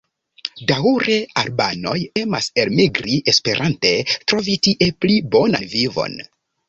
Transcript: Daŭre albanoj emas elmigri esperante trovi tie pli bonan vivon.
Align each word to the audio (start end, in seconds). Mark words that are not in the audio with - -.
Daŭre 0.69 1.17
albanoj 1.41 1.93
emas 2.21 2.49
elmigri 2.63 3.19
esperante 3.35 3.93
trovi 4.13 4.57
tie 4.69 4.89
pli 5.07 5.19
bonan 5.37 5.69
vivon. 5.77 6.19